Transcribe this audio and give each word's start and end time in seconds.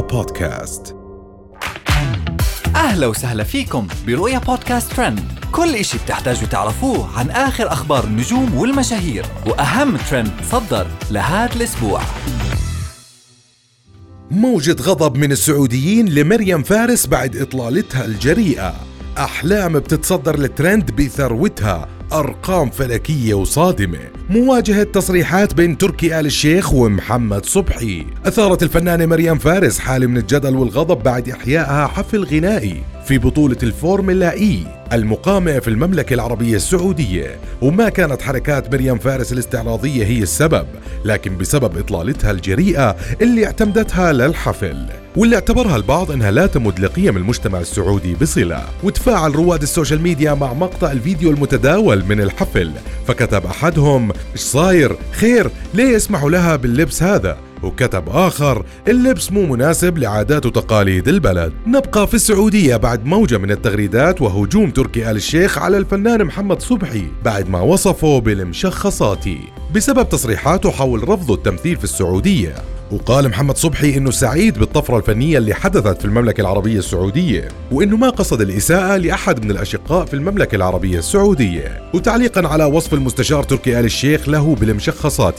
بودكاست. 0.00 0.96
أهلا 2.76 3.06
وسهلا 3.06 3.44
فيكم 3.44 3.86
برؤيا 4.06 4.38
بودكاست 4.38 4.92
ترند. 4.92 5.20
كل 5.52 5.74
إشي 5.74 5.98
بتحتاجوا 5.98 6.48
تعرفوه 6.48 7.18
عن 7.18 7.30
آخر 7.30 7.72
أخبار 7.72 8.04
النجوم 8.04 8.54
والمشاهير 8.54 9.26
وأهم 9.46 9.96
ترند 9.96 10.32
صدر 10.50 10.86
لهذا 11.10 11.56
الأسبوع. 11.56 12.00
موجة 14.30 14.76
غضب 14.82 15.16
من 15.16 15.32
السعوديين 15.32 16.08
لمريم 16.08 16.62
فارس 16.62 17.06
بعد 17.06 17.36
إطلالتها 17.36 18.04
الجريئة. 18.04 18.74
أحلام 19.18 19.78
بتتصدر 19.78 20.34
الترند 20.34 20.90
بثروتها 20.90 21.88
أرقام 22.12 22.70
فلكية 22.70 23.34
وصادمة. 23.34 23.98
مواجهة 24.30 24.82
تصريحات 24.82 25.54
بين 25.54 25.78
تركي 25.78 26.20
آل 26.20 26.26
الشيخ 26.26 26.72
ومحمد 26.72 27.46
صبحي. 27.46 28.06
أثارت 28.26 28.62
الفنانة 28.62 29.06
مريم 29.06 29.38
فارس 29.38 29.78
حالة 29.78 30.06
من 30.06 30.16
الجدل 30.16 30.56
والغضب 30.56 31.02
بعد 31.02 31.28
إحيائها 31.28 31.86
حفل 31.86 32.24
غنائي 32.24 32.82
في 33.06 33.18
بطولة 33.18 33.56
الفورمولا 33.62 34.32
E 34.32 34.58
المقامة 34.92 35.58
في 35.58 35.68
المملكة 35.68 36.14
العربية 36.14 36.56
السعودية. 36.56 37.38
وما 37.62 37.88
كانت 37.88 38.22
حركات 38.22 38.74
ميريام 38.74 38.98
فارس 38.98 39.32
الاستعراضية 39.32 40.04
هي 40.04 40.22
السبب 40.22 40.66
لكن 41.04 41.36
بسبب 41.36 41.78
إطلالتها 41.78 42.30
الجريئة 42.30 42.96
اللي 43.22 43.46
اعتمدتها 43.46 44.12
للحفل. 44.12 44.86
واللي 45.16 45.34
اعتبرها 45.34 45.76
البعض 45.76 46.10
أنها 46.10 46.30
لا 46.30 46.46
تمت 46.46 46.80
لقيم 46.80 47.16
المجتمع 47.16 47.60
السعودي 47.60 48.14
بصلة. 48.14 48.64
وتفاعل 48.82 49.36
رواد 49.36 49.62
السوشيال 49.62 50.02
ميديا 50.02 50.34
مع 50.34 50.52
مقطع 50.52 50.92
الفيديو 50.92 51.30
المتداول 51.30 52.04
من 52.08 52.20
الحفل. 52.20 52.70
فكتب 53.06 53.46
أحدهم 53.46 54.12
إيش 54.32 54.40
صاير؟ 54.40 54.96
خير 55.12 55.50
ليه 55.74 55.94
يسمحوا 55.94 56.30
لها 56.30 56.56
باللبس 56.56 57.02
هذا؟ 57.02 57.36
وكتب 57.62 58.08
آخر 58.08 58.64
اللبس 58.88 59.32
مو 59.32 59.46
مناسب 59.46 59.98
لعادات 59.98 60.46
وتقاليد 60.46 61.08
البلد. 61.08 61.52
نبقى 61.66 62.06
في 62.06 62.14
السعودية 62.14 62.76
بعد 62.76 63.04
موجة 63.04 63.38
من 63.38 63.50
التغريدات 63.50 64.22
وهجوم 64.22 64.70
تركي 64.70 65.10
آل 65.10 65.16
الشيخ 65.16 65.58
على 65.58 65.76
الفنان 65.76 66.24
محمد 66.24 66.62
صبحي 66.62 67.06
بعد 67.24 67.48
ما 67.48 67.60
وصفه 67.60 68.20
بالمشخصاتي 68.20 69.38
بسبب 69.74 70.08
تصريحاته 70.08 70.70
حول 70.70 71.08
رفضه 71.08 71.34
التمثيل 71.34 71.76
في 71.76 71.84
السعودية. 71.84 72.75
وقال 72.90 73.28
محمد 73.28 73.56
صبحي 73.56 73.96
إنه 73.96 74.10
سعيد 74.10 74.58
بالطفرة 74.58 74.96
الفنية 74.96 75.38
اللي 75.38 75.54
حدثت 75.54 75.98
في 75.98 76.04
المملكة 76.04 76.40
العربية 76.40 76.78
السعودية 76.78 77.48
وإنه 77.70 77.96
ما 77.96 78.10
قصد 78.10 78.40
الإساءة 78.40 78.96
لأحد 78.96 79.44
من 79.44 79.50
الأشقاء 79.50 80.04
في 80.04 80.14
المملكة 80.14 80.56
العربية 80.56 80.98
السعودية. 80.98 81.82
وتعليقا 81.94 82.48
على 82.48 82.64
وصف 82.64 82.94
المستشار 82.94 83.42
تركي 83.42 83.80
آل 83.80 83.84
الشيخ 83.84 84.28
له 84.28 84.54
بالمشخصات 84.54 85.38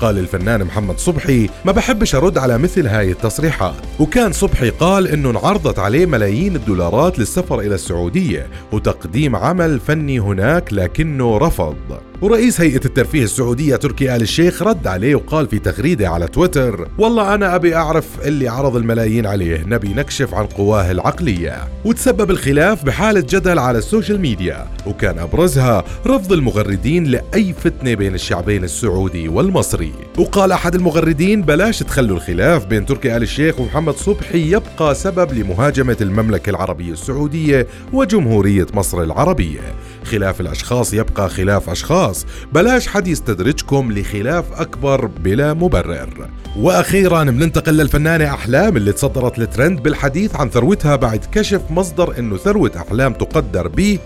قال 0.00 0.18
الفنان 0.18 0.64
محمد 0.64 0.98
صبحي 0.98 1.50
ما 1.64 1.72
بحبش 1.72 2.14
أرد 2.14 2.38
على 2.38 2.58
مثل 2.58 2.86
هاي 2.86 3.10
التصريحات. 3.10 3.74
وكان 4.00 4.32
صبحي 4.32 4.70
قال 4.70 5.08
إنه 5.08 5.30
انعرضت 5.30 5.78
عليه 5.78 6.06
ملايين 6.06 6.56
الدولارات 6.56 7.18
للسفر 7.18 7.60
إلى 7.60 7.74
السعودية 7.74 8.46
وتقديم 8.72 9.36
عمل 9.36 9.80
فني 9.80 10.20
هناك 10.20 10.72
لكنه 10.72 11.38
رفض. 11.38 11.76
ورئيس 12.22 12.60
هيئة 12.60 12.84
الترفيه 12.84 13.24
السعودية 13.24 13.76
تركي 13.76 14.16
آل 14.16 14.22
الشيخ 14.22 14.62
رد 14.62 14.86
عليه 14.86 15.14
وقال 15.14 15.46
في 15.46 15.58
تغريدة 15.58 16.08
على 16.08 16.26
تويتر 16.26 16.88
والله 16.98 17.34
أنا 17.34 17.54
أبي 17.54 17.76
أعرف 17.76 18.06
اللي 18.24 18.48
عرض 18.48 18.76
الملايين 18.76 19.26
عليه 19.26 19.64
نبي 19.66 19.88
نكشف 19.88 20.34
عن 20.34 20.46
قواه 20.46 20.90
العقلية. 20.90 21.68
وتسبب 21.84 22.30
الخلاف 22.30 22.84
بحالة 22.84 23.20
جدل 23.20 23.58
على 23.58 23.78
السوشيال 23.78 24.20
ميديا 24.20 24.66
وكان 24.86 25.18
أبرزها 25.18 25.84
رفض 26.06 26.32
المغردين 26.32 27.04
لأي 27.04 27.52
فتنة 27.52 27.94
بين 27.94 28.14
الشعبين 28.14 28.64
السعودي 28.64 29.28
والمصري. 29.28 29.92
وقال 30.18 30.52
أحد 30.52 30.74
المغردين 30.74 31.42
بلاش 31.42 31.78
تخلوا 31.78 32.16
الخلاف 32.16 32.66
بين 32.66 32.86
تركي 32.86 33.16
آل 33.16 33.22
الشيخ 33.22 33.60
ومحمد 33.60 33.94
صبحي 33.94 34.52
يبقى 34.52 34.94
سبب 34.94 35.32
لمهاجمة 35.32 35.96
المملكة 36.00 36.50
العربية 36.50 36.92
السعودية 36.92 37.66
وجمهورية 37.92 38.66
مصر 38.74 39.02
العربية. 39.02 39.60
خلاف 40.04 40.40
الأشخاص 40.40 40.94
يبقى 40.94 41.28
خلاف 41.28 41.70
أشخاص. 41.70 42.07
بلاش 42.52 42.88
حد 42.88 43.08
يستدرجكم 43.08 43.92
لخلاف 43.92 44.44
أكبر 44.60 45.06
بلا 45.06 45.54
مبرر. 45.54 46.28
وأخيرا 46.56 47.24
بننتقل 47.24 47.76
للفنانة 47.76 48.34
أحلام 48.34 48.76
اللي 48.76 48.92
تصدرت 48.92 49.38
الترند 49.38 49.82
بالحديث 49.82 50.36
عن 50.36 50.50
ثروتها 50.50 50.96
بعد 50.96 51.24
كشف 51.32 51.60
مصدر 51.70 52.18
أنه 52.18 52.36
ثروة 52.36 52.72
أحلام 52.76 53.12
تقدر 53.12 53.68
ب 53.68 53.98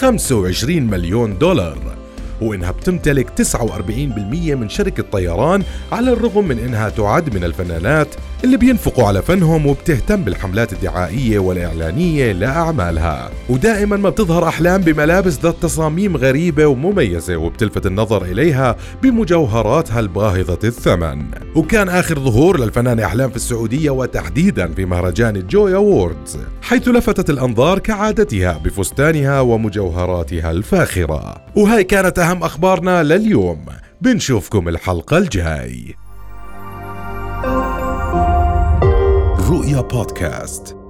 25 0.00 0.82
مليون 0.82 1.38
دولار. 1.38 1.78
وإنها 2.40 2.70
بتمتلك 2.70 3.30
49% 3.30 4.54
من 4.54 4.68
شركة 4.68 5.04
طيران 5.12 5.62
على 5.92 6.12
الرغم 6.12 6.48
من 6.48 6.58
إنها 6.58 6.88
تعد 6.88 7.34
من 7.34 7.44
الفنانات 7.44 8.08
اللي 8.44 8.56
بينفقوا 8.56 9.06
على 9.06 9.22
فنهم 9.22 9.66
وبتهتم 9.66 10.22
بالحملات 10.22 10.72
الدعائية 10.72 11.38
والإعلانية 11.38 12.32
لأعمالها. 12.32 13.30
ودائما 13.48 13.96
ما 13.96 14.10
بتظهر 14.10 14.48
أحلام 14.48 14.80
بملابس 14.80 15.40
ذات 15.40 15.56
تصاميم 15.62 16.16
غريبة 16.16 16.66
ومميزة 16.66 17.36
وبتلفت 17.36 17.86
النظر 17.86 18.24
إليها 18.24 18.76
بمجوهراتها 19.02 20.00
الباهظة 20.00 20.58
الثمن. 20.64 21.24
وكان 21.56 21.88
آخر 21.88 22.18
ظهور 22.18 22.60
للفنانة 22.60 23.04
أحلام 23.04 23.30
في 23.30 23.36
السعودية 23.36 23.90
وتحديدا 23.90 24.74
في 24.74 24.84
مهرجان 24.84 25.36
الجوي 25.36 25.74
أووردز 25.74 26.38
حيث 26.62 26.88
لفتت 26.88 27.30
الأنظار 27.30 27.78
كعادتها 27.78 28.58
بفستانها 28.64 29.40
ومجوهراتها 29.40 30.50
الفاخرة. 30.50 31.34
وهاي 31.56 31.84
كانت 31.84 32.18
أهم 32.18 32.42
أخبارنا 32.42 33.02
لليوم. 33.02 33.66
بنشوفكم 34.00 34.68
الحلقة 34.68 35.18
الجاي. 35.18 35.94
رؤيا 39.52 39.80
بودكاست. 39.80 40.81